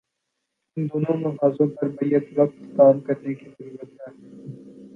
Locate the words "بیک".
1.89-2.25